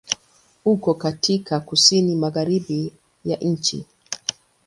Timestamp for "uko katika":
0.65-1.59